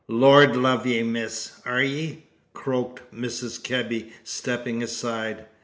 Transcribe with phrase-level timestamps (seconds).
[0.07, 1.61] "Lord love ye, miss!
[1.63, 3.61] are ye?" croaked Mrs.
[3.61, 5.45] Kebby, stepping aside.